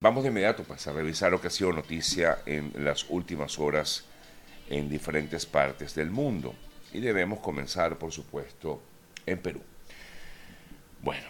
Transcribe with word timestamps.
Vamos 0.00 0.22
de 0.22 0.28
inmediato 0.28 0.62
pues, 0.62 0.86
a 0.86 0.92
revisar 0.92 1.32
lo 1.32 1.40
que 1.40 1.48
ha 1.48 1.50
sido 1.50 1.72
noticia 1.72 2.38
en 2.46 2.72
las 2.84 3.10
últimas 3.10 3.58
horas 3.58 4.04
en 4.70 4.88
diferentes 4.88 5.44
partes 5.44 5.92
del 5.96 6.08
mundo. 6.08 6.54
Y 6.92 7.00
debemos 7.00 7.40
comenzar, 7.40 7.98
por 7.98 8.12
supuesto, 8.12 8.80
en 9.26 9.38
Perú. 9.40 9.60
Bueno, 11.02 11.26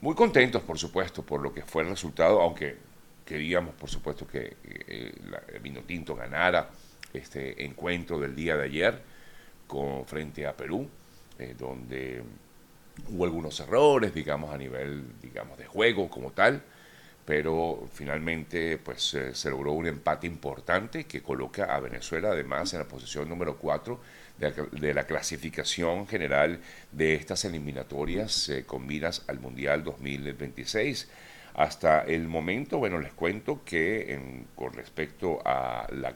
muy 0.00 0.14
contentos, 0.14 0.62
por 0.62 0.78
supuesto, 0.78 1.22
por 1.22 1.42
lo 1.42 1.52
que 1.52 1.60
fue 1.60 1.82
el 1.82 1.90
resultado, 1.90 2.40
aunque 2.40 2.78
queríamos, 3.26 3.74
por 3.74 3.90
supuesto, 3.90 4.26
que 4.26 4.56
eh, 4.64 5.12
el 5.52 5.60
vino 5.60 5.82
tinto 5.82 6.14
ganara 6.16 6.70
este 7.12 7.66
encuentro 7.66 8.18
del 8.18 8.34
día 8.34 8.56
de 8.56 8.64
ayer 8.64 9.02
con, 9.66 10.06
frente 10.06 10.46
a 10.46 10.56
Perú, 10.56 10.88
eh, 11.38 11.54
donde 11.58 12.22
hubo 13.10 13.24
algunos 13.24 13.60
errores, 13.60 14.14
digamos, 14.14 14.54
a 14.54 14.56
nivel, 14.56 15.20
digamos, 15.20 15.58
de 15.58 15.66
juego 15.66 16.08
como 16.08 16.30
tal 16.30 16.62
pero 17.28 17.86
finalmente 17.92 18.78
pues 18.78 19.12
eh, 19.12 19.34
se 19.34 19.50
logró 19.50 19.72
un 19.72 19.86
empate 19.86 20.26
importante 20.26 21.04
que 21.04 21.20
coloca 21.20 21.64
a 21.64 21.78
Venezuela 21.78 22.30
además 22.30 22.72
en 22.72 22.78
la 22.78 22.88
posición 22.88 23.28
número 23.28 23.58
4 23.58 24.00
de, 24.38 24.94
la 24.94 25.04
clasificación 25.04 26.06
general 26.06 26.58
de 26.90 27.16
estas 27.16 27.44
eliminatorias 27.44 28.48
eh, 28.48 28.64
con 28.64 28.86
miras 28.86 29.24
al 29.26 29.40
Mundial 29.40 29.84
2026. 29.84 31.10
Hasta 31.52 32.00
el 32.04 32.28
momento, 32.28 32.78
bueno, 32.78 32.98
les 32.98 33.12
cuento 33.12 33.62
que 33.62 34.18
con 34.54 34.72
respecto 34.72 35.42
a 35.44 35.86
la, 35.90 36.14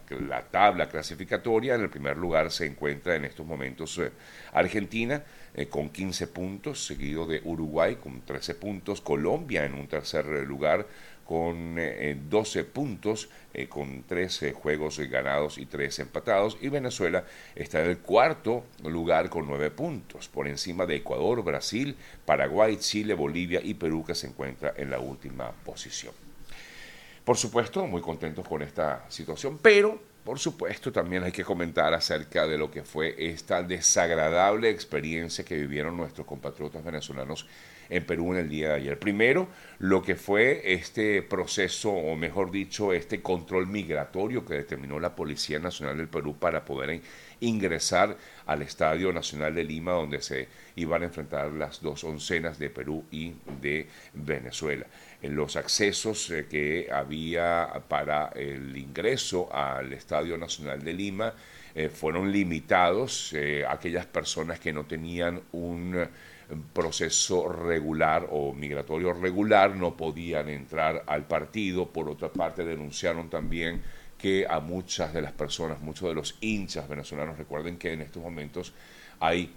tabla 0.51 0.89
clasificatoria, 0.89 1.75
en 1.75 1.83
el 1.83 1.91
primer 1.91 2.17
lugar 2.17 2.51
se 2.51 2.65
encuentra 2.65 3.17
en 3.17 3.27
estos 3.27 3.45
momentos 3.45 3.99
eh, 3.99 4.13
Argentina, 4.55 5.23
eh, 5.55 5.67
con 5.67 5.91
15 5.91 6.29
puntos, 6.29 6.87
seguido 6.87 7.27
de 7.27 7.43
Uruguay 7.45 7.97
con 7.97 8.23
13 8.23 8.55
puntos, 8.55 9.01
Colombia 9.01 9.65
en 9.65 9.75
un 9.75 9.87
tercer 9.87 10.25
lugar 10.47 10.87
con 11.27 11.77
12 11.77 12.61
eh, 12.61 12.65
puntos, 12.65 13.29
eh, 13.55 13.69
con 13.69 14.03
13 14.03 14.53
juegos 14.53 14.99
ganados 14.99 15.59
y 15.59 15.67
3 15.67 16.01
empatados, 16.01 16.59
y 16.61 16.69
Venezuela 16.69 17.25
está 17.55 17.83
en 17.83 17.91
el 17.91 17.99
cuarto 17.99 18.65
lugar 18.83 19.31
con 19.31 19.47
9 19.47 19.71
puntos, 19.71 20.29
por 20.29 20.49
encima 20.49 20.87
de 20.87 20.97
Ecuador, 20.97 21.43
Brasil, 21.43 21.97
Paraguay, 22.25 22.77
Chile, 22.77 23.15
Bolivia 23.15 23.61
y 23.63 23.75
Perú, 23.75 24.05
que 24.07 24.15
se 24.15 24.27
encuentra 24.27 24.75
en 24.77 24.91
la 24.91 24.99
última 24.99 25.51
posición. 25.53 26.15
Por 27.25 27.37
supuesto, 27.37 27.87
muy 27.87 28.01
contentos 28.01 28.47
con 28.47 28.63
esta 28.63 29.05
situación, 29.09 29.59
pero 29.63 30.12
por 30.25 30.39
supuesto, 30.39 30.93
también 30.93 31.25
hay 31.25 31.33
que 31.33 31.45
comentar 31.45 31.93
acerca 31.95 32.47
de 32.47 32.57
lo 32.57 32.71
que 32.71 32.85
fue 32.85 33.15
esta 33.19 33.63
desagradable 33.63 34.71
experiencia 34.71 35.45
que 35.45 35.57
vivieron 35.57 35.97
nuestros 35.97 36.27
compatriotas 36.27 36.85
venezolanos 36.85 37.47
en 37.93 38.05
Perú 38.05 38.33
en 38.33 38.41
el 38.41 38.49
día 38.49 38.71
de 38.71 38.75
ayer. 38.75 38.99
Primero, 38.99 39.49
lo 39.79 40.03
que 40.03 40.17
fue 40.17 40.73
este 40.73 41.23
proceso, 41.23 41.91
o 41.91 42.17
mejor 42.17 42.51
dicho, 42.51 42.93
este 42.93 43.21
control 43.21 43.67
migratorio 43.67 44.45
que 44.45 44.55
determinó 44.55 44.99
la 44.99 45.15
Policía 45.15 45.59
Nacional 45.59 45.97
del 45.99 46.09
Perú 46.09 46.37
para 46.39 46.65
poder 46.65 47.01
ingresar 47.41 48.17
al 48.47 48.63
Estadio 48.63 49.13
Nacional 49.13 49.55
de 49.55 49.65
Lima, 49.65 49.93
donde 49.93 50.23
se 50.23 50.49
iban 50.77 51.03
a 51.03 51.07
enfrentar 51.07 51.51
las 51.53 51.81
dos 51.83 52.05
oncenas 52.05 52.59
de 52.59 52.71
Perú 52.71 53.05
y 53.11 53.35
de 53.61 53.89
Venezuela 54.15 54.87
los 55.29 55.57
accesos 55.57 56.31
eh, 56.31 56.47
que 56.51 56.89
había 56.93 57.69
para 57.89 58.31
el 58.35 58.77
ingreso 58.77 59.49
al 59.55 59.93
Estadio 59.93 60.37
Nacional 60.37 60.83
de 60.83 60.93
Lima 60.93 61.35
eh, 61.75 61.89
fueron 61.89 62.31
limitados. 62.33 63.33
Eh, 63.33 63.65
aquellas 63.69 64.07
personas 64.07 64.59
que 64.59 64.73
no 64.73 64.85
tenían 64.85 65.41
un 65.53 66.07
proceso 66.73 67.49
regular 67.49 68.29
o 68.31 68.53
migratorio 68.53 69.13
regular 69.13 69.75
no 69.77 69.97
podían 69.97 70.49
entrar 70.49 71.05
al 71.07 71.27
partido. 71.27 71.89
Por 71.89 72.09
otra 72.09 72.33
parte, 72.33 72.65
denunciaron 72.65 73.29
también 73.31 73.83
que 74.19 74.47
a 74.49 74.61
muchas 74.61 75.13
de 75.13 75.23
las 75.23 75.33
personas, 75.33 75.81
muchos 75.81 76.09
de 76.09 76.15
los 76.15 76.37
hinchas 76.41 76.89
venezolanos, 76.89 77.39
recuerden 77.39 77.77
que 77.77 77.93
en 77.93 78.03
estos 78.03 78.23
momentos 78.23 78.73
hay 79.19 79.53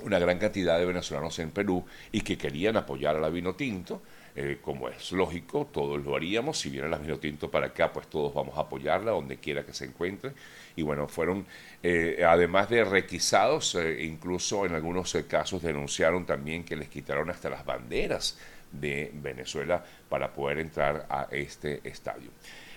una 0.00 0.18
gran 0.18 0.38
cantidad 0.38 0.78
de 0.78 0.84
venezolanos 0.84 1.38
en 1.38 1.50
Perú 1.50 1.84
y 2.10 2.22
que 2.22 2.36
querían 2.36 2.76
apoyar 2.76 3.16
a 3.16 3.20
la 3.20 3.28
Vino 3.28 3.54
Tinto, 3.54 4.02
eh, 4.36 4.58
como 4.60 4.88
es 4.88 5.12
lógico, 5.12 5.68
todos 5.72 6.02
lo 6.04 6.16
haríamos. 6.16 6.58
Si 6.58 6.68
viene 6.68 6.88
la 6.88 6.98
Vino 6.98 7.18
Tinto 7.18 7.50
para 7.50 7.66
acá, 7.66 7.92
pues 7.92 8.08
todos 8.08 8.34
vamos 8.34 8.58
a 8.58 8.62
apoyarla 8.62 9.12
donde 9.12 9.36
quiera 9.36 9.64
que 9.64 9.72
se 9.72 9.84
encuentre. 9.84 10.32
Y 10.74 10.82
bueno, 10.82 11.06
fueron, 11.06 11.46
eh, 11.82 12.24
además 12.26 12.68
de 12.68 12.84
requisados, 12.84 13.76
eh, 13.76 14.02
incluso 14.02 14.66
en 14.66 14.74
algunos 14.74 15.16
casos 15.28 15.62
denunciaron 15.62 16.26
también 16.26 16.64
que 16.64 16.74
les 16.74 16.88
quitaron 16.88 17.30
hasta 17.30 17.48
las 17.48 17.64
banderas 17.64 18.36
de 18.72 19.12
Venezuela 19.14 19.84
para 20.08 20.32
poder 20.32 20.58
entrar 20.58 21.06
a 21.08 21.28
este 21.30 21.80
estadio. 21.84 22.30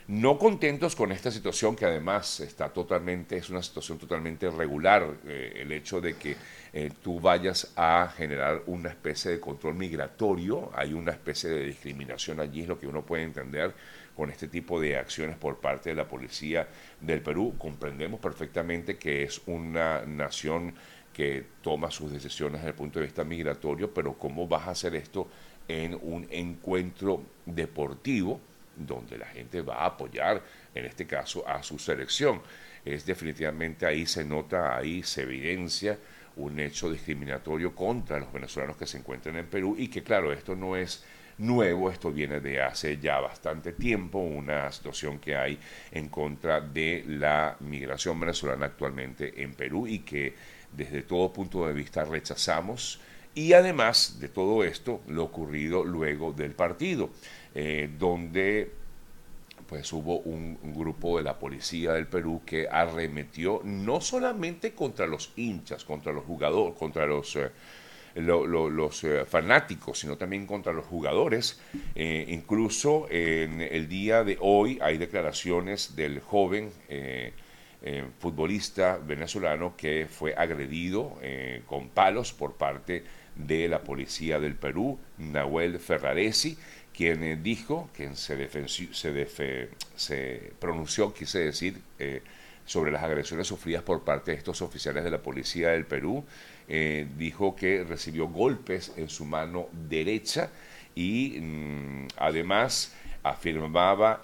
No 0.07 0.38
contentos 0.40 0.95
con 0.95 1.12
esta 1.12 1.31
situación 1.31 1.75
que 1.75 1.84
además 1.84 2.40
está 2.40 2.69
totalmente, 2.69 3.35
es 3.35 3.50
una 3.50 3.62
situación 3.62 3.97
totalmente 3.97 4.45
irregular, 4.45 5.18
eh, 5.25 5.51
el 5.57 5.73
hecho 5.73 6.00
de 6.00 6.16
que 6.16 6.38
eh, 6.72 6.91
tú 7.03 7.19
vayas 7.19 7.73
a 7.75 8.07
generar 8.16 8.63
una 8.67 8.88
especie 8.88 9.31
de 9.31 9.41
control 9.41 9.75
migratorio, 9.75 10.72
hay 10.73 10.94
una 10.94 11.12
especie 11.12 11.50
de 11.50 11.66
discriminación 11.66 12.40
allí, 12.40 12.62
es 12.62 12.69
lo 12.69 12.79
que 12.79 12.88
uno 12.88 13.06
puede 13.06 13.23
entender 13.23 13.73
con 14.16 14.29
este 14.29 14.47
tipo 14.47 14.79
de 14.79 14.96
acciones 14.96 15.35
por 15.35 15.57
parte 15.57 15.90
de 15.90 15.97
la 15.97 16.07
policía 16.07 16.69
del 17.01 17.19
Perú. 17.19 17.56
Comprendemos 17.57 18.22
perfectamente 18.22 18.96
que 18.96 19.23
es 19.23 19.41
una 19.46 20.06
nación 20.06 20.73
que 21.12 21.44
toma 21.62 21.91
sus 21.91 22.13
decisiones 22.13 22.62
desde 22.62 22.69
el 22.69 22.75
punto 22.75 23.00
de 23.00 23.07
vista 23.07 23.25
migratorio, 23.25 23.94
pero 23.94 24.13
¿cómo 24.13 24.47
vas 24.47 24.69
a 24.69 24.72
hacer 24.72 24.96
esto 24.96 25.28
en 25.67 26.00
un 26.01 26.25
encuentro 26.31 27.23
deportivo? 27.46 28.40
Donde 28.78 29.18
la 29.18 29.26
gente 29.28 29.62
va 29.62 29.78
a 29.78 29.86
apoyar, 29.88 30.42
en 30.74 30.86
este 30.86 31.06
caso, 31.06 31.48
a 31.48 31.64
su 31.64 31.80
selección. 31.80 32.42
Es 32.86 33.06
definitivamente 33.06 33.86
ahí 33.86 34.06
se 34.06 34.24
nota, 34.24 34.78
ahí 34.78 35.04
se 35.04 35.24
evidencia 35.24 35.98
un 36.38 36.60
hecho 36.60 36.92
discriminatorio 36.92 37.76
contra 37.76 38.20
los 38.20 38.32
venezolanos 38.32 38.78
que 38.78 38.86
se 38.86 38.98
encuentran 38.98 39.36
en 39.38 39.48
Perú 39.48 39.76
y 39.78 39.88
que 39.88 40.04
claro, 40.04 40.32
esto 40.32 40.56
no 40.56 40.76
es 40.76 41.04
nuevo, 41.40 41.92
esto 41.92 42.12
viene 42.12 42.40
de 42.40 42.62
hace 42.62 42.98
ya 42.98 43.20
bastante 43.20 43.74
tiempo, 43.74 44.20
una 44.20 44.72
situación 44.72 45.20
que 45.20 45.36
hay 45.36 45.59
en 45.92 46.09
contra 46.09 46.62
de 46.62 47.04
la 47.08 47.58
migración 47.59 48.20
venezolana 48.20 48.68
actualmente 48.68 49.42
en 49.42 49.54
Perú 49.54 49.88
y 49.88 50.00
que 50.00 50.34
desde 50.72 51.04
todo 51.04 51.34
punto 51.34 51.68
de 51.68 51.74
vista 51.74 52.06
rechazamos 52.06 53.00
y 53.38 53.53
además 53.53 54.18
de 54.20 54.30
todo 54.30 54.64
esto 54.64 55.02
lo 55.08 55.24
ocurrido 55.25 55.84
luego 55.84 56.34
del 56.34 56.53
partido. 56.53 57.12
Eh, 57.53 57.88
donde 58.00 58.72
pues 59.68 59.94
hubo 59.94 60.20
un, 60.20 60.58
grupo 60.75 61.18
de 61.18 61.24
la 61.24 61.38
policía 61.38 61.94
del 61.94 62.08
Perú 62.08 62.42
que 62.46 62.68
arremetió 62.68 63.62
no 63.64 64.02
solamente 64.02 64.74
contra 64.74 65.06
los 65.06 65.34
hinchas, 65.36 65.84
contra 65.84 66.14
los 66.14 66.24
jugadores, 66.24 66.76
contra 66.78 67.06
los, 67.06 67.36
eh, 67.36 67.50
eh, 68.16 69.26
fanáticos, 69.28 70.00
sino 70.00 70.18
también 70.18 70.47
contra 70.47 70.74
los 70.74 70.86
jugadores. 70.86 71.59
incluso 71.96 73.08
en 73.09 73.62
el 73.62 73.88
día 73.88 74.24
de 74.24 74.38
hoy 74.40 74.80
hay 74.81 74.97
declaraciones 74.97 75.96
del 75.96 76.22
joven 76.22 76.72
futbolista 78.20 78.97
venezolano 78.97 79.76
que 79.78 80.08
fue 80.09 80.34
agredido 80.36 81.20
con 81.68 81.90
palos 81.90 82.34
por 82.34 82.53
parte 82.53 83.03
de 83.38 83.68
la 83.68 83.81
policía 83.81 84.40
del 84.40 84.56
Perú, 84.56 85.00
Nahuel 85.18 85.80
Ferraresi, 85.80 86.58
quien 86.98 87.24
eh, 87.24 87.38
dijo, 87.38 87.90
quien 87.96 88.16
se, 88.16 88.50
se, 88.92 89.70
se 89.96 90.53
pronunció, 90.59 91.14
quise 91.14 91.40
decir, 91.40 91.80
eh, 92.00 92.24
sobre 92.66 92.92
las 92.92 93.03
agresiones 93.03 93.47
sufridas 93.47 93.84
por 93.84 94.03
parte 94.03 94.31
de 94.31 94.38
estos 94.38 94.64
oficiales 94.64 95.03
de 95.03 95.12
la 95.12 95.22
policía 95.22 95.70
del 95.70 95.86
Perú, 95.86 96.26
eh, 96.68 97.08
dijo 97.16 97.56
que 97.56 97.84
recibió 97.84 98.28
golpes 98.28 98.94
en 98.97 99.09
su 99.09 99.26
mano 99.26 99.68
derecha 99.72 100.50
y 100.96 101.38
mm, 101.40 102.08
además 102.18 102.94
afirmaba, 103.22 104.24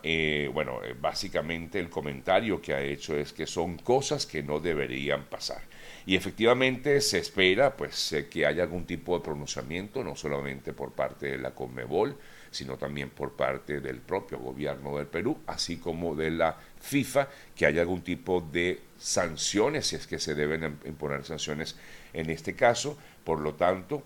bueno, 0.54 0.80
básicamente 1.02 1.78
el 1.78 1.90
comentario 1.90 2.62
que 2.62 2.74
ha 2.74 2.82
hecho 2.82 3.18
es 3.18 3.34
que 3.34 3.46
son 3.46 3.78
cosas 3.78 4.26
que 4.26 4.42
no 4.42 4.62
deberían 4.62 5.26
pasar. 5.26 5.62
Y 6.06 6.16
efectivamente 6.16 7.00
se 7.02 7.20
espera 7.20 7.76
pues 7.78 8.16
que 8.30 8.46
haya 8.46 8.64
algún 8.64 8.86
tipo 8.86 9.18
de 9.18 9.24
pronunciamiento, 9.24 10.04
no 10.04 10.16
solamente 10.16 10.74
por 10.74 10.92
parte 10.92 11.32
de 11.32 11.38
la 11.38 11.52
Conmebol, 11.52 12.18
sino 12.52 12.78
también 12.78 13.10
por 13.10 13.34
parte 13.34 13.80
del 13.80 13.98
propio 13.98 14.38
gobierno 14.40 14.98
del 14.98 15.08
Perú, 15.08 15.40
así 15.48 15.78
como 15.78 16.16
de 16.16 16.32
la 16.32 16.58
FIFA, 16.80 17.28
que 17.56 17.66
haya 17.66 17.82
algún 17.82 18.02
tipo 18.02 18.42
de 18.42 18.82
sanciones, 18.98 19.88
si 19.88 19.96
es 19.96 20.06
que 20.06 20.20
se 20.20 20.36
deben 20.36 20.78
imponer 20.86 21.26
sanciones 21.26 21.76
en 22.14 22.30
este 22.30 22.56
caso. 22.56 22.98
Por 23.24 23.40
lo 23.40 23.56
tanto, 23.56 24.04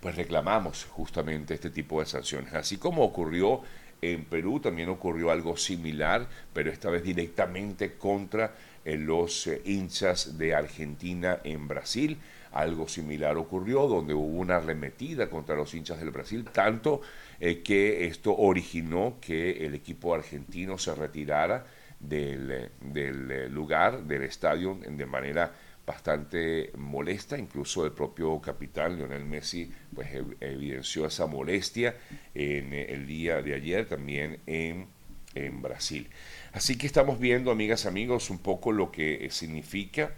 pues 0.00 0.16
reclamamos 0.16 0.84
justamente 0.84 1.54
este 1.54 1.70
tipo 1.70 2.00
de 2.00 2.06
sanciones. 2.06 2.54
Así 2.54 2.78
como 2.78 3.02
ocurrió 3.02 3.62
en 4.00 4.24
Perú, 4.24 4.58
también 4.58 4.88
ocurrió 4.88 5.30
algo 5.30 5.56
similar, 5.56 6.26
pero 6.52 6.72
esta 6.72 6.90
vez 6.90 7.04
directamente 7.04 7.94
contra 7.94 8.46
eh, 8.46 8.50
los 8.84 9.46
eh, 9.46 9.62
hinchas 9.64 10.38
de 10.38 10.54
Argentina 10.54 11.40
en 11.44 11.68
Brasil. 11.68 12.18
algo 12.52 12.86
similar 12.86 13.38
ocurrió, 13.38 13.86
donde 13.86 14.12
hubo 14.12 14.38
una 14.38 14.56
arremetida 14.56 15.30
contra 15.30 15.56
los 15.56 15.72
hinchas 15.72 15.98
del 15.98 16.10
Brasil, 16.10 16.44
tanto 16.52 17.00
eh, 17.40 17.62
que 17.62 18.06
esto 18.06 18.36
originó 18.36 19.16
que 19.20 19.64
el 19.64 19.74
equipo 19.74 20.14
argentino 20.14 20.76
se 20.76 20.94
retirara 20.94 21.64
del, 21.98 22.70
del 22.80 23.50
lugar, 23.52 24.02
del 24.04 24.24
estadio, 24.24 24.78
de 24.86 25.06
manera 25.06 25.52
bastante 25.86 26.70
molesta, 26.76 27.36
incluso 27.38 27.84
el 27.84 27.92
propio 27.92 28.40
capitán 28.40 28.96
Lionel 28.96 29.24
Messi 29.24 29.70
pues 29.94 30.08
evidenció 30.40 31.06
esa 31.06 31.26
molestia 31.26 31.96
en 32.34 32.72
el 32.72 33.06
día 33.06 33.42
de 33.42 33.54
ayer 33.54 33.88
también 33.88 34.38
en, 34.46 34.86
en 35.34 35.62
Brasil. 35.62 36.08
Así 36.52 36.76
que 36.76 36.86
estamos 36.86 37.18
viendo, 37.18 37.50
amigas, 37.50 37.86
amigos, 37.86 38.28
un 38.28 38.38
poco 38.38 38.72
lo 38.72 38.92
que 38.92 39.28
significa 39.30 40.12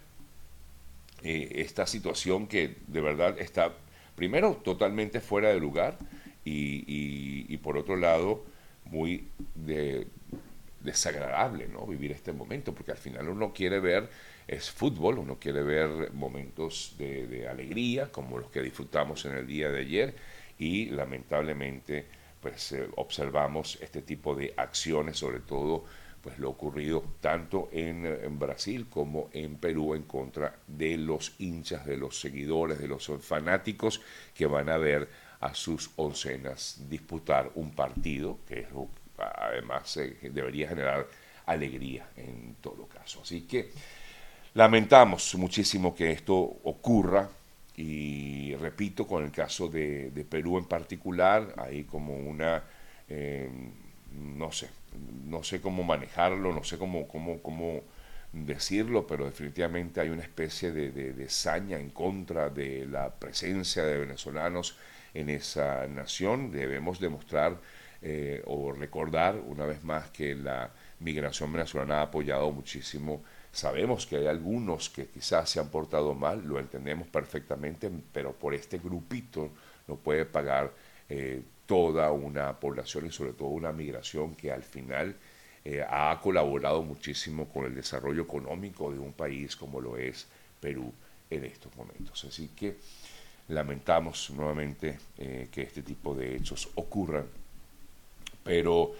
eh, 1.22 1.62
esta 1.62 1.86
situación 1.86 2.48
que 2.48 2.76
de 2.88 3.00
verdad 3.00 3.38
está, 3.38 3.72
primero, 4.16 4.56
totalmente 4.56 5.20
fuera 5.20 5.48
de 5.50 5.60
lugar 5.60 5.96
y, 6.44 7.56
por 7.58 7.78
otro 7.78 7.96
lado, 7.96 8.44
muy 8.84 9.28
de, 9.54 10.08
desagradable, 10.80 11.68
¿no? 11.68 11.86
Vivir 11.86 12.12
este 12.12 12.32
momento, 12.32 12.74
porque 12.74 12.90
al 12.90 12.98
final 12.98 13.28
uno 13.28 13.52
quiere 13.54 13.80
ver 13.80 14.10
es 14.46 14.70
fútbol, 14.70 15.18
uno 15.18 15.38
quiere 15.38 15.62
ver 15.62 16.12
momentos 16.12 16.94
de, 16.98 17.48
alegría 17.48 18.10
como 18.12 18.38
los 18.38 18.50
que 18.50 18.60
disfrutamos 18.60 19.24
en 19.24 19.32
el 19.36 19.46
día 19.46 19.70
de 19.70 19.80
ayer 19.80 20.14
y 20.58 20.86
lamentablemente 20.86 22.04
pues 22.40 22.72
eh, 22.72 22.86
observamos 22.96 23.78
este 23.80 24.02
tipo 24.02 24.34
de 24.34 24.52
acciones, 24.56 25.16
sobre 25.16 25.40
todo 25.40 25.84
pues 26.24 26.38
lo 26.40 26.50
ocurrido 26.50 27.04
tanto 27.20 27.68
en, 27.70 28.38
Brasil 28.38 28.86
como 28.90 29.30
en 29.32 29.56
Perú 29.56 29.94
en 29.94 30.02
contra 30.02 30.56
de 30.66 30.96
los 30.96 31.34
hinchas, 31.38 31.86
de 31.86 31.96
los 31.96 32.18
seguidores, 32.18 32.80
de 32.80 32.88
los 32.88 33.08
fanáticos 33.20 34.00
que 34.34 34.46
van 34.46 34.68
a 34.68 34.78
ver 34.78 35.08
a 35.40 35.54
sus 35.54 35.90
oncenas 35.96 36.80
disputar 36.88 37.52
un 37.54 37.70
partido 37.70 38.38
que 38.48 38.66
además 39.18 39.96
eh, 39.98 40.16
debería 40.32 40.68
generar 40.68 41.06
alegría 41.46 42.08
en 42.16 42.56
todo 42.60 42.86
caso. 42.86 43.20
Así 43.22 43.42
que 43.42 43.70
Lamentamos 44.54 45.34
muchísimo 45.34 45.96
que 45.96 46.12
esto 46.12 46.36
ocurra 46.36 47.28
y 47.76 48.54
repito, 48.54 49.04
con 49.04 49.24
el 49.24 49.32
caso 49.32 49.68
de, 49.68 50.24
Perú 50.30 50.58
en 50.58 50.66
particular, 50.66 51.54
hay 51.56 51.82
como 51.82 52.16
una, 52.16 52.62
eh, 53.08 53.50
no 54.14 54.52
sé, 54.52 54.68
no 55.26 55.42
sé 55.42 55.60
cómo 55.60 55.82
manejarlo, 55.82 56.52
no 56.52 56.64
sé 56.64 56.78
cómo, 56.78 57.08
cómo, 57.08 57.40
cómo 57.42 57.82
decirlo, 58.32 59.06
pero 59.06 59.26
definitivamente 59.26 60.00
hay 60.00 60.08
una 60.08 60.22
especie 60.22 60.72
de, 60.72 60.90
de, 60.90 61.28
saña 61.28 61.78
en 61.78 61.90
contra 61.90 62.50
de 62.50 62.86
la 62.86 63.14
presencia 63.14 63.84
de 63.84 63.98
venezolanos 63.98 64.76
en 65.14 65.30
esa 65.30 65.86
nación. 65.86 66.50
Debemos 66.50 67.00
demostrar 67.00 67.56
eh, 68.02 68.42
o 68.46 68.72
recordar 68.72 69.36
una 69.36 69.66
vez 69.66 69.82
más 69.84 70.10
que 70.10 70.34
la 70.34 70.70
migración 71.00 71.52
venezolana 71.52 71.98
ha 71.98 72.02
apoyado 72.02 72.50
muchísimo 72.50 73.22
Sabemos 73.54 74.04
que 74.04 74.16
hay 74.16 74.26
algunos 74.26 74.90
que 74.90 75.06
quizás 75.06 75.48
se 75.48 75.60
han 75.60 75.68
portado 75.68 76.12
mal, 76.12 76.44
lo 76.44 76.58
entendemos 76.58 77.06
perfectamente, 77.06 77.88
pero 78.12 78.32
por 78.32 78.52
este 78.52 78.78
grupito 78.78 79.50
no 79.86 79.94
puede 79.94 80.26
pagar 80.26 80.72
eh, 81.08 81.40
toda 81.66 82.10
una 82.12 82.58
población 82.58 83.06
y 83.06 83.10
sobre 83.10 83.32
todo 83.32 83.48
una 83.48 83.72
migración 83.72 84.34
que 84.34 84.52
al 84.52 84.62
final 84.62 85.16
eh, 85.64 85.84
ha 85.88 86.18
colaborado 86.22 86.82
muchísimo 86.82 87.48
con 87.48 87.64
el 87.66 87.74
desarrollo 87.74 88.22
económico 88.22 88.92
de 88.92 88.98
un 88.98 89.12
país 89.12 89.56
como 89.56 89.80
lo 89.80 89.96
es 89.96 90.26
Perú 90.60 90.92
en 91.30 91.44
estos 91.44 91.74
momentos. 91.76 92.24
Así 92.24 92.50
que 92.56 92.76
lamentamos 93.48 94.30
nuevamente 94.30 94.98
eh, 95.18 95.48
que 95.50 95.62
este 95.62 95.82
tipo 95.82 96.14
de 96.14 96.36
hechos 96.36 96.68
ocurran, 96.74 97.26
pero 98.42 98.92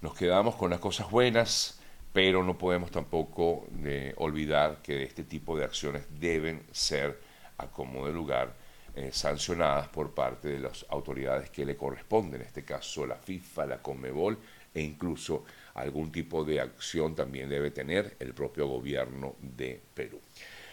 nos 0.00 0.14
quedamos 0.14 0.54
con 0.56 0.70
las 0.70 0.80
cosas 0.80 1.10
buenas 1.10 1.78
pero 2.12 2.42
no 2.42 2.58
podemos 2.58 2.90
tampoco 2.90 3.66
eh, 3.84 4.12
olvidar 4.16 4.78
que 4.82 5.02
este 5.02 5.24
tipo 5.24 5.56
de 5.56 5.64
acciones 5.64 6.04
deben 6.20 6.62
ser, 6.70 7.18
a 7.58 7.66
como 7.66 8.06
lugar, 8.08 8.54
eh, 8.94 9.10
sancionadas 9.12 9.88
por 9.88 10.12
parte 10.12 10.48
de 10.48 10.58
las 10.58 10.84
autoridades 10.90 11.50
que 11.50 11.64
le 11.64 11.76
corresponden, 11.76 12.40
en 12.40 12.46
este 12.46 12.64
caso 12.64 13.06
la 13.06 13.16
FIFA, 13.16 13.66
la 13.66 13.82
Conmebol 13.82 14.38
e 14.74 14.82
incluso 14.82 15.44
algún 15.74 16.12
tipo 16.12 16.44
de 16.44 16.60
acción 16.60 17.14
también 17.14 17.48
debe 17.48 17.70
tener 17.70 18.16
el 18.20 18.34
propio 18.34 18.66
gobierno 18.66 19.36
de 19.40 19.80
Perú. 19.94 20.20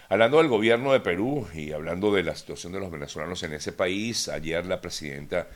Hablando 0.10 0.38
del 0.40 0.48
gobierno 0.48 0.92
de 0.92 1.02
Perú 1.02 1.48
y 1.54 1.72
hablando 1.72 2.12
de 2.12 2.24
la 2.24 2.36
situación 2.36 2.74
de 2.74 2.80
los 2.80 2.92
venezolanos 2.92 3.44
en 3.44 3.54
ese 3.54 3.72
país, 3.74 4.28
ayer 4.28 4.66
la 4.66 4.82
presidenta 4.82 5.48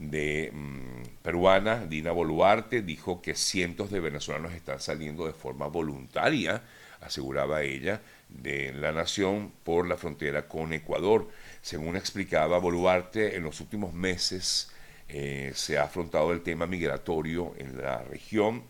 de 0.00 0.50
mm, 0.52 1.22
peruana, 1.22 1.86
Dina 1.86 2.10
Boluarte, 2.10 2.82
dijo 2.82 3.22
que 3.22 3.34
cientos 3.34 3.90
de 3.90 4.00
venezolanos 4.00 4.52
están 4.52 4.80
saliendo 4.80 5.26
de 5.26 5.32
forma 5.32 5.68
voluntaria, 5.68 6.62
aseguraba 7.00 7.62
ella, 7.62 8.00
de 8.32 8.72
la 8.72 8.92
nación 8.92 9.52
por 9.64 9.86
la 9.86 9.96
frontera 9.96 10.48
con 10.48 10.72
Ecuador. 10.72 11.28
Según 11.62 11.96
explicaba 11.96 12.58
Boluarte, 12.58 13.36
en 13.36 13.42
los 13.42 13.60
últimos 13.60 13.92
meses 13.92 14.70
eh, 15.08 15.52
se 15.54 15.78
ha 15.78 15.84
afrontado 15.84 16.32
el 16.32 16.42
tema 16.42 16.66
migratorio 16.66 17.54
en 17.58 17.78
la 17.78 18.02
región, 18.02 18.64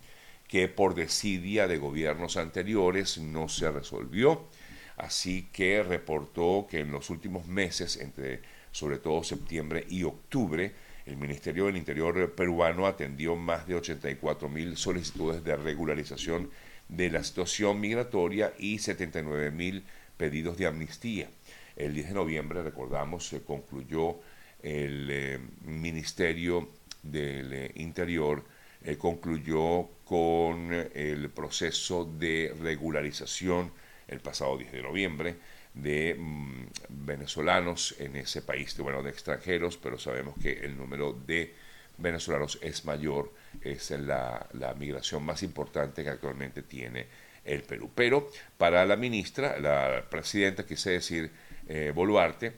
que 0.48 0.66
por 0.68 0.94
desidia 0.94 1.68
de 1.68 1.78
gobiernos 1.78 2.36
anteriores 2.36 3.18
no 3.18 3.48
se 3.48 3.70
resolvió. 3.70 4.48
Así 4.96 5.48
que 5.52 5.82
reportó 5.82 6.66
que 6.68 6.80
en 6.80 6.90
los 6.90 7.08
últimos 7.10 7.46
meses, 7.46 7.96
entre 7.96 8.40
sobre 8.72 8.98
todo 8.98 9.22
septiembre 9.22 9.86
y 9.88 10.02
octubre, 10.02 10.72
el 11.06 11.16
Ministerio 11.16 11.66
del 11.66 11.76
Interior 11.76 12.34
peruano 12.34 12.86
atendió 12.86 13.34
más 13.34 13.66
de 13.66 13.74
84 13.74 14.48
mil 14.48 14.76
solicitudes 14.76 15.42
de 15.42 15.56
regularización 15.56 16.50
de 16.90 17.10
la 17.10 17.22
situación 17.22 17.80
migratoria 17.80 18.52
y 18.58 18.78
79 18.78 19.50
mil 19.50 19.84
pedidos 20.16 20.58
de 20.58 20.66
amnistía. 20.66 21.28
El 21.76 21.94
10 21.94 22.08
de 22.08 22.14
noviembre, 22.14 22.62
recordamos, 22.62 23.28
se 23.28 23.42
concluyó 23.42 24.16
el 24.62 25.08
eh, 25.10 25.38
Ministerio 25.64 26.68
del 27.02 27.52
eh, 27.52 27.72
Interior, 27.76 28.44
eh, 28.82 28.96
concluyó 28.96 29.88
con 30.04 30.72
el 30.72 31.30
proceso 31.30 32.04
de 32.04 32.54
regularización 32.60 33.72
el 34.08 34.20
pasado 34.20 34.58
10 34.58 34.72
de 34.72 34.82
noviembre 34.82 35.36
de 35.72 36.16
mm, 36.18 36.66
venezolanos 36.88 37.94
en 38.00 38.16
ese 38.16 38.42
país, 38.42 38.76
bueno, 38.78 39.02
de 39.02 39.10
extranjeros, 39.10 39.76
pero 39.76 39.98
sabemos 39.98 40.34
que 40.42 40.52
el 40.52 40.76
número 40.76 41.12
de 41.12 41.54
venezolanos 41.98 42.58
es 42.62 42.84
mayor, 42.84 43.32
es 43.60 43.90
la, 43.90 44.46
la 44.54 44.74
migración 44.74 45.24
más 45.24 45.42
importante 45.42 46.02
que 46.02 46.10
actualmente 46.10 46.62
tiene 46.62 47.06
el 47.44 47.62
Perú. 47.62 47.90
Pero 47.94 48.30
para 48.58 48.84
la 48.86 48.96
ministra, 48.96 49.58
la 49.58 50.04
presidenta, 50.08 50.66
quise 50.66 50.90
decir, 50.90 51.30
eh, 51.68 51.92
Boluarte, 51.94 52.52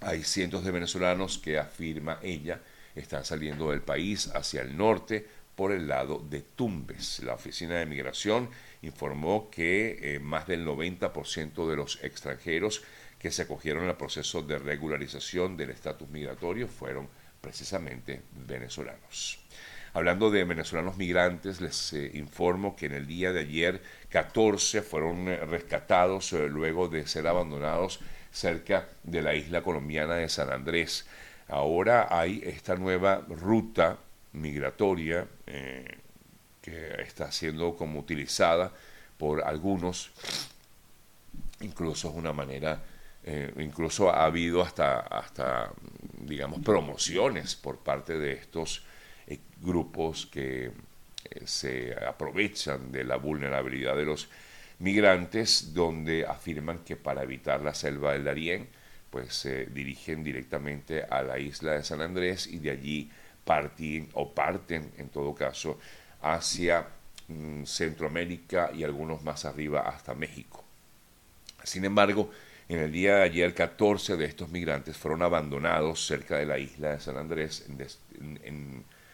hay 0.00 0.22
cientos 0.24 0.64
de 0.64 0.70
venezolanos 0.70 1.38
que 1.38 1.58
afirma 1.58 2.18
ella 2.22 2.60
están 2.94 3.24
saliendo 3.24 3.70
del 3.70 3.82
país 3.82 4.28
hacia 4.34 4.62
el 4.62 4.76
norte 4.76 5.26
por 5.54 5.72
el 5.72 5.88
lado 5.88 6.18
de 6.18 6.40
Tumbes. 6.42 7.20
La 7.20 7.34
Oficina 7.34 7.76
de 7.76 7.86
Migración 7.86 8.50
informó 8.82 9.50
que 9.50 10.14
eh, 10.14 10.18
más 10.18 10.46
del 10.46 10.66
90% 10.66 11.68
de 11.68 11.76
los 11.76 12.02
extranjeros 12.02 12.82
que 13.18 13.30
se 13.30 13.42
acogieron 13.42 13.88
al 13.88 13.96
proceso 13.96 14.42
de 14.42 14.58
regularización 14.58 15.56
del 15.56 15.70
estatus 15.70 16.08
migratorio 16.08 16.66
fueron 16.66 17.08
precisamente 17.42 18.22
venezolanos. 18.46 19.38
Hablando 19.92 20.30
de 20.30 20.44
venezolanos 20.44 20.96
migrantes, 20.96 21.60
les 21.60 21.92
eh, 21.92 22.12
informo 22.14 22.74
que 22.74 22.86
en 22.86 22.92
el 22.92 23.06
día 23.06 23.32
de 23.32 23.40
ayer 23.40 23.82
14 24.08 24.80
fueron 24.80 25.28
eh, 25.28 25.36
rescatados 25.44 26.32
luego 26.32 26.88
de 26.88 27.06
ser 27.06 27.26
abandonados 27.26 28.00
cerca 28.30 28.88
de 29.02 29.20
la 29.20 29.34
isla 29.34 29.62
colombiana 29.62 30.14
de 30.14 30.30
San 30.30 30.50
Andrés. 30.50 31.04
Ahora 31.48 32.08
hay 32.10 32.40
esta 32.46 32.76
nueva 32.76 33.26
ruta 33.28 33.98
migratoria 34.32 35.26
que 36.62 37.02
está 37.02 37.30
siendo 37.30 37.76
como 37.76 37.98
utilizada 37.98 38.72
por 39.18 39.44
algunos, 39.44 40.10
incluso 41.60 42.08
es 42.08 42.14
una 42.14 42.32
manera, 42.32 42.82
eh, 43.24 43.52
incluso 43.58 44.10
ha 44.10 44.24
habido 44.24 44.62
hasta, 44.62 45.00
hasta, 45.00 45.72
digamos, 46.18 46.60
promociones 46.60 47.54
por 47.54 47.78
parte 47.78 48.18
de 48.18 48.32
estos 48.32 48.82
eh, 49.28 49.38
grupos 49.60 50.26
que 50.26 50.66
eh, 50.66 50.72
se 51.44 51.94
aprovechan 52.04 52.90
de 52.90 53.04
la 53.04 53.16
vulnerabilidad 53.16 53.96
de 53.96 54.04
los 54.04 54.28
migrantes, 54.80 55.72
donde 55.72 56.26
afirman 56.26 56.78
que 56.78 56.96
para 56.96 57.22
evitar 57.22 57.62
la 57.62 57.74
selva 57.74 58.12
del 58.12 58.24
Darién, 58.24 58.68
pues 59.10 59.34
se 59.34 59.66
dirigen 59.66 60.24
directamente 60.24 61.04
a 61.04 61.22
la 61.22 61.38
isla 61.38 61.72
de 61.72 61.84
San 61.84 62.00
Andrés 62.00 62.48
y 62.48 62.58
de 62.58 62.70
allí 62.70 63.10
parten 63.44 64.08
o 64.14 64.32
parten, 64.32 64.90
en 64.98 65.08
todo 65.10 65.34
caso, 65.34 65.78
hacia 66.22 66.88
mm, 67.28 67.64
Centroamérica 67.64 68.70
y 68.74 68.82
algunos 68.82 69.22
más 69.22 69.44
arriba 69.44 69.82
hasta 69.82 70.14
México. 70.14 70.64
Sin 71.62 71.84
embargo, 71.84 72.30
En 72.72 72.78
el 72.78 72.90
día 72.90 73.16
de 73.16 73.24
ayer, 73.24 73.52
14 73.52 74.16
de 74.16 74.24
estos 74.24 74.48
migrantes 74.48 74.96
fueron 74.96 75.20
abandonados 75.20 76.06
cerca 76.06 76.38
de 76.38 76.46
la 76.46 76.56
isla 76.56 76.92
de 76.92 77.00
San 77.00 77.18
Andrés. 77.18 77.66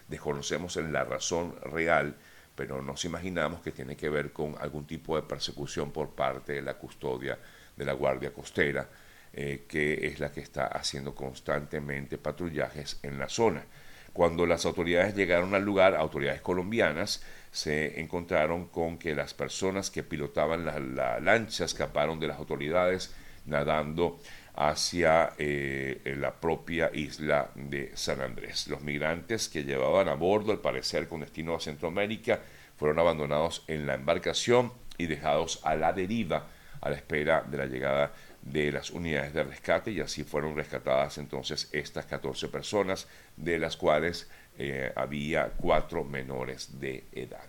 desconocemos 0.06 0.76
en 0.76 0.92
la 0.92 1.02
razón 1.02 1.56
real, 1.62 2.14
pero 2.54 2.80
nos 2.82 3.04
imaginamos 3.04 3.60
que 3.60 3.72
tiene 3.72 3.96
que 3.96 4.10
ver 4.10 4.32
con 4.32 4.54
algún 4.60 4.86
tipo 4.86 5.16
de 5.16 5.22
persecución 5.22 5.90
por 5.90 6.10
parte 6.10 6.52
de 6.52 6.62
la 6.62 6.74
custodia 6.74 7.36
de 7.76 7.84
la 7.84 7.94
Guardia 7.94 8.32
Costera, 8.32 8.88
eh, 9.32 9.64
que 9.66 10.06
es 10.06 10.20
la 10.20 10.30
que 10.30 10.40
está 10.40 10.66
haciendo 10.68 11.12
constantemente 11.12 12.16
patrullajes 12.16 13.00
en 13.02 13.18
la 13.18 13.28
zona. 13.28 13.64
Cuando 14.12 14.46
las 14.46 14.66
autoridades 14.66 15.16
llegaron 15.16 15.52
al 15.56 15.64
lugar, 15.64 15.96
autoridades 15.96 16.42
colombianas, 16.42 17.24
se 17.50 18.00
encontraron 18.00 18.68
con 18.68 18.98
que 18.98 19.16
las 19.16 19.34
personas 19.34 19.90
que 19.90 20.04
pilotaban 20.04 20.64
la, 20.64 21.18
lancha 21.18 21.64
escaparon 21.64 22.20
de 22.20 22.28
las 22.28 22.38
autoridades 22.38 23.12
nadando 23.48 24.18
hacia 24.54 25.34
eh, 25.38 26.14
la 26.18 26.32
propia 26.34 26.90
isla 26.92 27.50
de 27.54 27.92
San 27.94 28.20
Andrés. 28.20 28.66
Los 28.68 28.82
migrantes 28.82 29.48
que 29.48 29.64
llevaban 29.64 30.08
a 30.08 30.14
bordo, 30.14 30.52
al 30.52 30.58
parecer 30.58 31.06
con 31.08 31.20
destino 31.20 31.54
a 31.54 31.60
Centroamérica, 31.60 32.40
fueron 32.76 32.98
abandonados 32.98 33.64
en 33.68 33.86
la 33.86 33.94
embarcación 33.94 34.72
y 34.96 35.06
dejados 35.06 35.60
a 35.64 35.76
la 35.76 35.92
deriva 35.92 36.46
a 36.80 36.90
la 36.90 36.96
espera 36.96 37.42
de 37.42 37.58
la 37.58 37.66
llegada 37.66 38.12
de 38.42 38.72
las 38.72 38.90
unidades 38.90 39.32
de 39.32 39.42
rescate 39.42 39.90
y 39.90 40.00
así 40.00 40.24
fueron 40.24 40.56
rescatadas 40.56 41.18
entonces 41.18 41.68
estas 41.72 42.06
14 42.06 42.48
personas, 42.48 43.08
de 43.36 43.58
las 43.58 43.76
cuales 43.76 44.28
eh, 44.58 44.92
había 44.96 45.50
cuatro 45.56 46.04
menores 46.04 46.80
de 46.80 47.04
edad. 47.12 47.44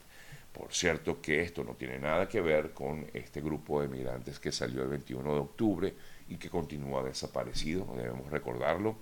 Por 0.60 0.74
cierto 0.74 1.22
que 1.22 1.42
esto 1.42 1.64
no 1.64 1.76
tiene 1.76 1.98
nada 2.00 2.28
que 2.28 2.42
ver 2.42 2.74
con 2.74 3.08
este 3.14 3.40
grupo 3.40 3.82
de 3.82 3.88
migrantes 3.88 4.40
que 4.40 4.52
salió 4.52 4.84
el 4.84 4.90
21 4.90 5.34
de 5.34 5.40
octubre 5.40 5.94
y 6.28 6.36
que 6.36 6.50
continúa 6.50 7.02
desaparecido, 7.02 7.88
debemos 7.96 8.30
recordarlo, 8.30 8.98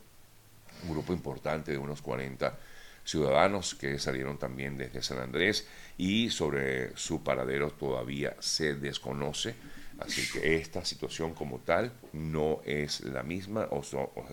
un 0.84 0.92
grupo 0.92 1.14
importante 1.14 1.72
de 1.72 1.80
unos 1.80 2.04
40 2.04 2.56
ciudadanos 3.04 3.74
que 3.74 3.98
salieron 3.98 4.38
también 4.38 4.78
desde 4.78 5.02
San 5.02 5.18
Andrés 5.18 5.68
y 5.98 6.30
sobre 6.30 6.96
su 6.96 7.24
paradero 7.24 7.72
todavía 7.72 8.36
se 8.40 8.76
desconoce. 8.76 9.56
Así 9.98 10.32
que 10.32 10.58
esta 10.58 10.86
situación 10.86 11.34
como 11.34 11.58
tal 11.58 11.92
no 12.14 12.62
es 12.66 13.02
la 13.02 13.24
misma, 13.24 13.68
o 13.72 13.82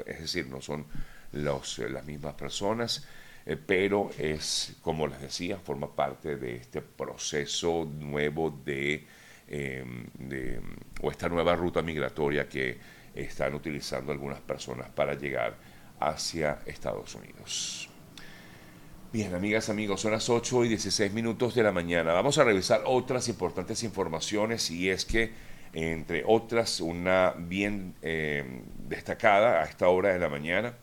es 0.05 0.21
decir, 0.21 0.47
no 0.49 0.61
son 0.61 0.85
los, 1.33 1.79
las 1.79 2.05
mismas 2.05 2.35
personas, 2.35 3.07
eh, 3.47 3.57
pero 3.57 4.11
es, 4.19 4.77
como 4.83 5.07
les 5.07 5.21
decía, 5.21 5.59
forma 5.59 5.95
parte 5.95 6.37
de 6.37 6.57
este 6.57 6.81
proceso 6.83 7.85
nuevo 7.85 8.51
de, 8.65 9.07
em, 9.49 10.07
de, 10.15 10.61
o 11.03 11.11
esta 11.11 11.29
nueva 11.29 11.55
ruta 11.55 11.83
migratoria 11.83 12.49
que 12.49 12.79
están 13.15 13.55
utilizando 13.55 14.13
algunas 14.13 14.41
personas 14.41 14.89
para 14.91 15.15
llegar 15.15 15.57
hacia 16.01 16.61
Estados 16.67 17.15
Unidos. 17.15 17.89
Bien, 19.13 19.33
amigas, 19.35 19.69
amigos, 19.69 20.01
son 20.01 20.11
las 20.13 20.29
8 20.29 20.65
y 20.65 20.69
16 20.69 21.13
minutos 21.13 21.55
de 21.55 21.63
la 21.63 21.71
mañana. 21.71 22.13
Vamos 22.13 22.37
a 22.39 22.45
revisar 22.45 22.83
otras 22.85 23.29
importantes 23.29 23.85
informaciones 23.85 24.71
y 24.73 24.91
es 24.91 25.05
que 25.05 25.33
entre 25.75 26.23
otras, 26.25 26.81
una 26.81 27.35
bien 27.37 27.95
eh, 28.01 28.63
destacada 28.89 29.61
a 29.61 29.65
esta 29.65 29.89
hora 29.89 30.13
de 30.13 30.21
la 30.21 30.29
mañana, 30.29 30.75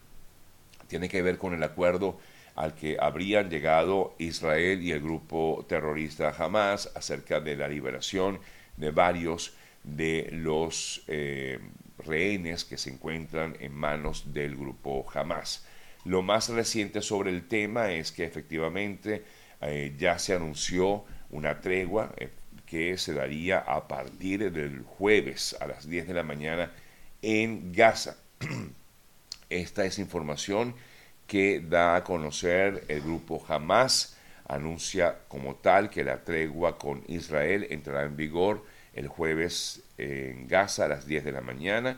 tiene 0.88 1.08
que 1.08 1.22
ver 1.22 1.38
con 1.38 1.53
el 1.53 1.63
acuerdo 1.63 2.20
al 2.62 2.75
que 2.75 2.96
habrían 3.00 3.50
llegado 3.50 4.13
Israel 4.20 4.84
y 4.84 4.91
el 4.91 5.01
grupo 5.01 5.65
terrorista 5.68 6.30
Hamas 6.38 6.91
acerca 6.94 7.39
de 7.39 7.56
la 7.56 7.68
liberación 7.68 8.39
de 8.77 8.91
varios 8.91 9.56
de 9.84 10.30
los 10.32 11.03
eh, 11.08 11.58
rehenes 11.98 12.63
que 12.63 12.77
se 12.77 12.91
encuentran 12.91 13.58
en 13.60 13.74
manos 13.74 14.32
del 14.32 14.56
grupo 14.56 15.03
Hamas. 15.12 15.65
Lo 16.06 16.22
más 16.22 16.50
reciente 16.50 17.01
sobre 17.01 17.32
el 17.32 17.48
tema 17.48 17.94
es 17.94 18.12
que 18.12 18.25
efectivamente 18.25 19.24
eh, 19.62 19.96
ya 19.98 20.20
se 20.20 20.36
anunció 20.36 21.03
una 21.32 21.62
tregua, 21.62 22.13
que 22.68 22.96
se 23.00 23.15
daría 23.15 23.58
a 23.58 23.88
partir 23.88 24.51
del 24.51 24.84
jueves 24.84 25.58
a 25.60 25.65
las 25.65 25.89
10 25.89 26.10
de 26.10 26.13
la 26.13 26.24
mañana 26.24 26.72
en 27.24 27.74
Gaza. 27.74 28.18
Esta 29.50 29.84
es 29.84 29.98
información 29.98 30.75
que 31.31 31.61
da 31.61 31.95
a 31.95 32.03
conocer 32.03 32.83
el 32.89 33.00
grupo 33.00 33.41
Hamas, 33.47 34.17
anuncia 34.50 35.19
como 35.29 35.55
tal 35.55 35.89
que 35.89 36.03
la 36.03 36.25
tregua 36.25 36.77
con 36.77 37.05
Israel 37.07 37.67
entrará 37.69 38.03
en 38.03 38.17
vigor 38.17 38.65
el 38.93 39.07
jueves 39.07 39.81
en 39.97 40.50
Gaza 40.50 40.83
a 40.83 40.88
las 40.89 41.07
10 41.07 41.23
de 41.23 41.31
la 41.31 41.39
mañana. 41.39 41.97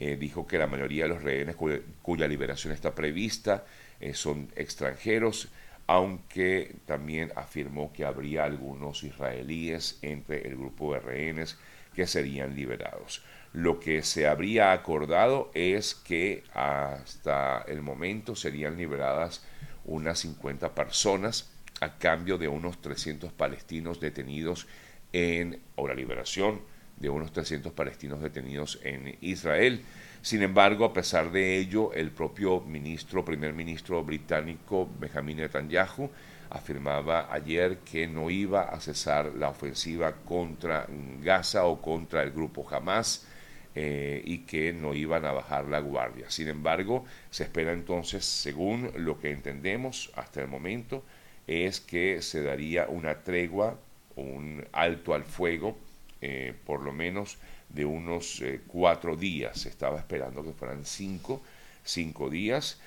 Eh, 0.00 0.16
dijo 0.16 0.48
que 0.48 0.58
la 0.58 0.66
mayoría 0.66 1.04
de 1.04 1.10
los 1.10 1.22
rehenes 1.22 1.54
cuya, 1.54 2.26
liberación 2.26 2.72
está 2.72 2.92
prevista 2.92 3.64
eh, 4.00 4.14
son 4.14 4.48
extranjeros 4.56 5.48
aunque 5.86 6.74
también 6.86 7.32
afirmó 7.36 7.92
que 7.92 8.04
habría 8.04 8.44
algunos 8.44 9.04
israelíes 9.04 9.98
entre 10.02 10.46
el 10.48 10.56
grupo 10.56 10.94
de 10.94 11.00
rehenes 11.00 11.56
que 11.94 12.06
serían 12.08 12.56
liberados. 12.56 13.22
Lo 13.52 13.80
que 13.80 14.02
se 14.02 14.26
habría 14.26 14.72
acordado 14.72 15.50
es 15.52 15.94
que 15.94 16.42
hasta 16.54 17.62
el 17.68 17.82
momento 17.82 18.34
serían 18.34 18.78
liberadas 18.78 19.44
unas 19.84 20.20
50 20.20 20.74
personas 20.74 21.50
a 21.80 21.98
cambio 21.98 22.38
de 22.38 22.48
unos 22.48 22.80
300 22.80 23.32
palestinos 23.32 24.00
detenidos 24.00 24.66
en, 25.12 25.60
o 25.76 25.86
la 25.86 25.94
liberación 25.94 26.62
de 26.96 27.10
unos 27.10 27.32
300 27.32 27.72
palestinos 27.72 28.22
detenidos 28.22 28.78
en 28.84 29.18
Israel. 29.20 29.82
Sin 30.22 30.42
embargo, 30.42 30.84
a 30.84 30.92
pesar 30.92 31.32
de 31.32 31.58
ello, 31.58 31.92
el 31.92 32.10
propio 32.10 32.60
ministro, 32.60 33.24
primer 33.24 33.52
ministro 33.52 34.02
británico 34.04 34.88
Benjamin 34.98 35.38
Netanyahu 35.38 36.08
afirmaba 36.48 37.32
ayer 37.32 37.78
que 37.78 38.06
no 38.06 38.30
iba 38.30 38.62
a 38.62 38.80
cesar 38.80 39.32
la 39.34 39.48
ofensiva 39.48 40.12
contra 40.24 40.86
Gaza 41.20 41.64
o 41.64 41.82
contra 41.82 42.22
el 42.22 42.30
grupo 42.30 42.66
Hamas 42.70 43.26
eh, 43.74 44.22
y 44.26 44.40
que 44.40 44.74
no 44.74 44.92
iban 44.92 45.24
a 45.24 45.32
bajar 45.32 45.66
la 45.66 45.80
guardia. 45.80 46.30
Sin 46.30 46.48
embargo, 46.48 47.06
se 47.30 47.44
espera 47.44 47.72
entonces, 47.72 48.24
según 48.24 48.90
lo 48.96 49.18
que 49.18 49.30
entendemos 49.30 50.10
hasta 50.14 50.42
el 50.42 50.48
momento, 50.48 51.02
es 51.46 51.80
que 51.80 52.20
se 52.20 52.42
daría 52.42 52.86
una 52.88 53.22
tregua, 53.22 53.78
un 54.16 54.62
alto 54.72 55.14
al 55.14 55.24
fuego, 55.24 55.78
eh, 56.20 56.52
por 56.66 56.82
lo 56.82 56.92
menos 56.92 57.38
de 57.70 57.86
unos 57.86 58.42
eh, 58.42 58.60
cuatro 58.66 59.16
días. 59.16 59.64
estaba 59.64 59.98
esperando 59.98 60.44
que 60.44 60.52
fueran 60.52 60.84
cinco, 60.84 61.42
cinco 61.82 62.28
días. 62.28 62.80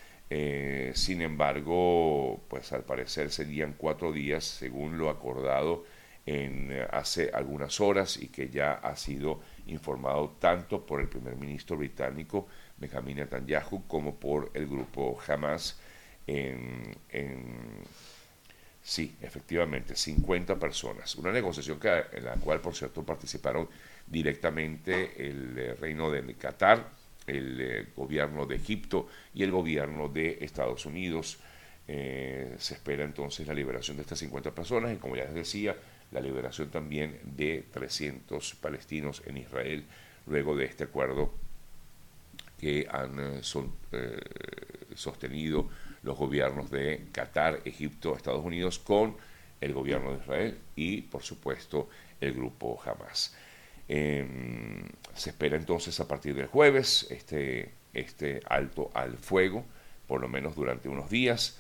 Sin 0.94 1.22
embargo, 1.22 2.42
pues 2.50 2.74
al 2.74 2.84
parecer 2.84 3.30
serían 3.32 3.76
cuatro 3.78 4.12
días 4.12 4.44
según 4.44 4.98
lo 4.98 5.10
acordado 5.10 5.86
en 6.26 6.72
eh, 6.72 6.88
hace 6.92 7.30
algunas 7.32 7.80
horas 7.80 8.18
y 8.18 8.28
que 8.28 8.50
ya 8.50 8.74
ha 8.74 8.96
sido 8.96 9.42
informado 9.68 10.36
tanto 10.40 10.86
por 10.86 11.00
el 11.00 11.08
primer 11.08 11.36
ministro 11.36 11.78
británico 11.78 12.48
Benjamin 12.78 13.18
Netanyahu 13.18 13.88
como 13.88 14.16
por 14.16 14.52
el 14.54 14.68
grupo 14.68 15.18
Hamas 15.28 15.80
en, 16.26 16.96
en 17.10 17.58
sí, 18.82 19.16
efectivamente, 19.22 19.96
50 19.96 20.58
personas. 20.58 21.16
Una 21.16 21.32
negociación 21.32 21.80
que, 21.80 22.06
en 22.12 22.26
la 22.26 22.34
cual, 22.36 22.60
por 22.60 22.76
cierto, 22.76 23.04
participaron 23.04 23.70
directamente 24.08 25.30
el 25.30 25.58
eh, 25.58 25.76
reino 25.76 26.10
de 26.10 26.34
Qatar, 26.36 26.90
el 27.28 27.62
eh, 27.62 27.88
gobierno 27.96 28.46
de 28.48 28.56
Egipto 28.56 29.08
y 29.34 29.44
el 29.44 29.52
gobierno 29.52 30.10
de 30.10 30.40
Estados 30.42 30.86
Unidos. 30.86 31.40
Se 31.88 32.74
espera 32.74 33.04
entonces 33.04 33.46
la 33.46 33.54
liberación 33.54 33.96
de 33.96 34.02
estas 34.02 34.18
50 34.18 34.56
personas 34.56 34.92
y 34.92 34.96
como 34.96 35.16
ya 35.16 35.26
les 35.26 35.36
decía, 35.36 35.76
la 36.12 36.20
liberación 36.20 36.70
también 36.70 37.20
de 37.24 37.66
300 37.72 38.56
palestinos 38.56 39.22
en 39.26 39.38
Israel 39.38 39.86
luego 40.28 40.56
de 40.56 40.66
este 40.66 40.86
acuerdo 40.86 41.34
que 42.60 42.88
han 42.90 43.44
sostenido 44.96 45.70
los 46.04 46.18
gobiernos 46.18 46.72
de 46.72 47.08
Qatar, 47.12 47.62
Egipto, 47.66 48.16
Estados 48.16 48.46
Unidos 48.46 48.80
con 48.80 49.18
el 49.60 49.74
gobierno 49.74 50.12
de 50.12 50.20
Israel 50.20 50.58
y 50.76 51.02
por 51.02 51.24
supuesto 51.24 51.90
el 52.22 52.34
grupo 52.34 52.80
Hamas. 52.86 53.36
Em, 53.88 54.84
se 55.14 55.30
espera 55.30 55.58
entonces 55.58 56.00
a 56.00 56.08
partir 56.08 56.36
del 56.36 56.48
jueves 56.48 57.08
este, 57.10 57.72
este 57.94 58.42
alto 58.48 58.90
al 58.94 59.18
fuego, 59.18 59.64
por 60.08 60.22
lo 60.22 60.28
menos 60.28 60.56
durante 60.56 60.90
unos 60.90 61.10
días, 61.10 61.60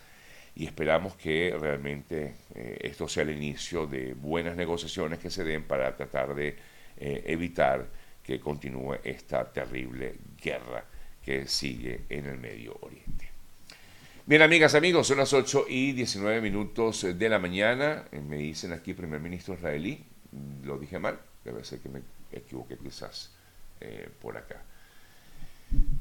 y 0.56 0.66
esperamos 0.66 1.16
que 1.16 1.56
realmente 1.60 2.36
eh, 2.56 2.78
esto 2.82 3.08
sea 3.08 3.24
el 3.24 3.32
inicio 3.32 3.86
de 3.86 4.14
buenas 4.14 4.56
negociaciones 4.56 5.20
que 5.20 5.30
se 5.30 5.44
den 5.44 5.64
para 5.64 5.96
tratar 5.96 6.34
de 6.34 6.56
eh, 6.98 7.24
evitar 7.28 7.86
que 8.24 8.40
continúe 8.40 8.96
esta 9.04 9.52
terrible 9.52 10.16
guerra 10.42 10.86
que 11.24 11.48
sigue 11.48 12.02
en 12.10 12.26
el 12.26 12.38
Medio 12.38 12.78
Oriente. 12.82 13.30
Bien, 14.26 14.42
amigas, 14.42 14.74
amigos, 14.76 15.08
son 15.08 15.18
las 15.18 15.34
8 15.34 15.66
y 15.68 15.92
19 15.92 16.42
minutos 16.42 17.06
de 17.18 17.30
la 17.30 17.38
mañana. 17.38 18.06
Eh, 18.12 18.22
me 18.22 18.38
dicen 18.38 18.72
aquí 18.72 18.94
primer 18.94 19.20
ministro 19.20 19.56
israelí, 19.56 20.04
lo 20.64 20.80
dije 20.80 21.00
mal, 21.00 21.20
debe 21.44 21.64
ser 21.64 21.80
que 21.80 21.90
me 21.90 22.02
equivoqué 22.32 22.78
quizás 22.78 23.32
por 24.20 24.36
acá. 24.36 24.64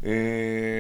Eh, 0.07 0.74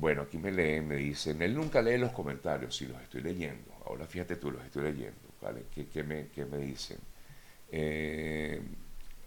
bueno, 0.00 0.22
aquí 0.22 0.38
me 0.38 0.52
leen, 0.52 0.86
me 0.86 0.96
dicen, 0.96 1.42
él 1.42 1.54
nunca 1.54 1.82
lee 1.82 1.98
los 1.98 2.12
comentarios, 2.12 2.76
sí 2.76 2.86
los 2.86 3.00
estoy 3.02 3.22
leyendo. 3.22 3.74
Ahora 3.86 4.06
fíjate 4.06 4.36
tú, 4.36 4.50
los 4.50 4.64
estoy 4.64 4.84
leyendo, 4.84 5.20
¿vale? 5.40 5.64
¿Qué, 5.74 6.02
me, 6.02 6.28
me, 6.44 6.58
dicen? 6.58 6.98
Eh, 7.70 8.60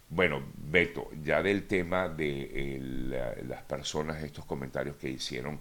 bueno, 0.09 0.43
Beto, 0.55 1.09
ya 1.23 1.41
del 1.41 1.67
tema 1.67 2.09
de 2.09 3.39
las 3.47 3.63
personas, 3.63 4.23
estos 4.23 4.45
comentarios 4.45 4.95
que 4.95 5.09
hicieron 5.09 5.59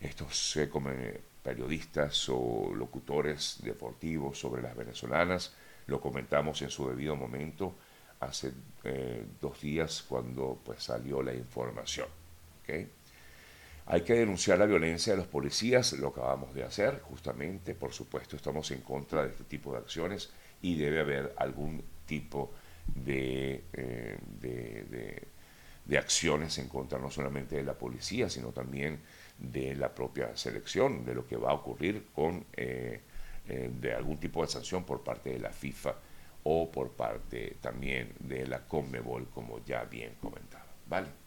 estos 0.00 0.56
eh, 0.56 1.20
periodistas 1.42 2.28
o 2.28 2.72
locutores 2.74 3.58
deportivos 3.62 4.38
sobre 4.38 4.62
las 4.62 4.76
venezolanas, 4.76 5.54
lo 5.86 6.00
comentamos 6.00 6.60
en 6.62 6.70
su 6.70 6.88
debido 6.88 7.16
momento 7.16 7.74
hace 8.20 8.52
eh, 8.84 9.24
dos 9.40 9.60
días 9.60 10.04
cuando 10.06 10.58
pues 10.64 10.82
salió 10.82 11.22
la 11.22 11.34
información. 11.34 12.08
Hay 13.92 14.02
que 14.02 14.14
denunciar 14.14 14.56
la 14.56 14.66
violencia 14.66 15.14
de 15.14 15.16
los 15.16 15.26
policías, 15.26 15.94
lo 15.94 16.08
acabamos 16.10 16.54
de 16.54 16.62
hacer, 16.62 17.00
justamente, 17.00 17.74
por 17.74 17.92
supuesto, 17.92 18.36
estamos 18.36 18.70
en 18.70 18.82
contra 18.82 19.24
de 19.24 19.30
este 19.30 19.42
tipo 19.42 19.72
de 19.72 19.78
acciones 19.78 20.30
y 20.62 20.76
debe 20.76 21.00
haber 21.00 21.34
algún 21.36 21.82
tipo 22.06 22.52
de, 22.94 23.64
eh, 23.72 24.16
de, 24.40 25.98
acciones 25.98 26.56
en 26.58 26.68
contra 26.68 27.00
no 27.00 27.10
solamente 27.10 27.56
de 27.56 27.64
la 27.64 27.74
policía, 27.74 28.30
sino 28.30 28.52
también 28.52 29.00
de 29.36 29.74
la 29.74 29.92
propia 29.92 30.36
selección, 30.36 31.04
de 31.04 31.14
lo 31.16 31.26
que 31.26 31.36
va 31.36 31.50
a 31.50 31.54
ocurrir 31.54 32.10
con 32.14 32.44
eh, 32.56 33.00
eh, 33.48 33.70
de 33.74 33.92
algún 33.92 34.18
tipo 34.18 34.42
de 34.42 34.52
sanción 34.52 34.84
por 34.84 35.02
parte 35.02 35.30
de 35.30 35.40
la 35.40 35.50
FIFA 35.50 35.96
o 36.44 36.70
por 36.70 36.92
parte 36.92 37.56
también 37.60 38.12
de 38.20 38.46
la 38.46 38.60
Conmebol, 38.68 39.26
como 39.34 39.64
ya 39.64 39.82
bien 39.82 40.14
comentaba. 40.20 40.66
¿Vale? 40.86 41.19